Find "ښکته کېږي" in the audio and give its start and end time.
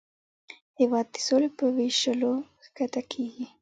2.63-3.45